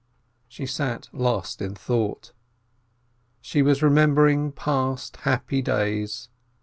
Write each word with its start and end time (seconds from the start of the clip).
She 0.47 0.65
sat 0.65 1.09
lost 1.13 1.61
in 1.61 1.75
thought. 1.75 2.33
She 3.39 3.61
was 3.61 3.83
remembering 3.83 4.51
past 4.51 5.17
happy 5.17 5.61
days. 5.61 6.27